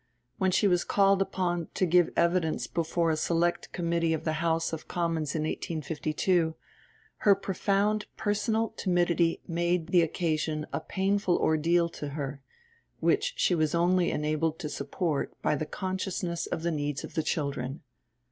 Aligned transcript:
When 0.39 0.49
she 0.49 0.67
was 0.67 0.83
called 0.83 1.21
upon 1.21 1.67
to 1.75 1.85
give 1.85 2.09
evidence 2.17 2.65
before 2.65 3.11
a 3.11 3.15
Select 3.15 3.71
Committee 3.71 4.13
of 4.13 4.23
the 4.23 4.39
House 4.41 4.73
of 4.73 4.87
Commons 4.87 5.35
in 5.35 5.43
1852, 5.43 6.55
her 7.17 7.35
profound 7.35 8.07
personal 8.17 8.69
timidity 8.69 9.41
made 9.47 9.89
the 9.89 10.01
occasion 10.01 10.65
a 10.73 10.79
painful 10.79 11.37
ordeal 11.37 11.87
to 11.89 12.07
her, 12.17 12.41
which 12.99 13.33
she 13.37 13.53
was 13.53 13.75
only 13.75 14.09
enabled 14.09 14.57
to 14.57 14.69
support 14.69 15.39
by 15.43 15.53
the 15.55 15.67
consciousness 15.67 16.47
of 16.47 16.63
the 16.63 16.71
needs 16.71 17.03
of 17.03 17.13
the 17.13 17.21
children. 17.21 17.83